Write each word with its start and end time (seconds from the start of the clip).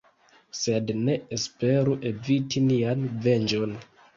Sed 0.59 0.93
ne 1.01 1.17
esperu 1.37 1.95
eviti 2.13 2.65
nian 2.73 3.07
venĝon. 3.29 3.79